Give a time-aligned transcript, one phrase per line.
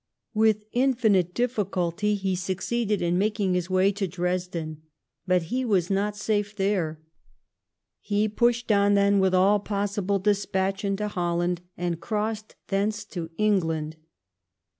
[0.33, 4.81] With infinite difficulty he succeeded in making his way to Dresden.
[5.27, 6.99] But he was not safe there.
[7.99, 13.95] He pushed on, then, with all possible despatch into Holland, and crossed thence to England.